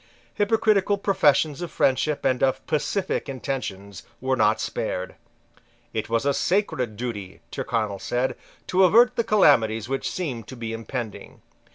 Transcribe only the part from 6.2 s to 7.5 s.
a sacred duty,